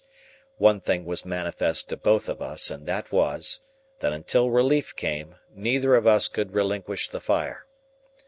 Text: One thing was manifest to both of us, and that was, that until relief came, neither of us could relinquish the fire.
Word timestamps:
One 0.57 0.79
thing 0.81 1.05
was 1.05 1.25
manifest 1.25 1.89
to 1.89 1.95
both 1.95 2.27
of 2.27 2.41
us, 2.41 2.71
and 2.71 2.87
that 2.87 3.11
was, 3.11 3.59
that 3.99 4.13
until 4.13 4.49
relief 4.49 4.95
came, 4.95 5.35
neither 5.53 5.93
of 5.93 6.07
us 6.07 6.27
could 6.27 6.53
relinquish 6.55 7.09
the 7.09 7.19
fire. 7.21 7.67